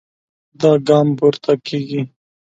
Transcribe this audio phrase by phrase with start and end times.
[0.59, 2.01] دا ګام پورته کېږي.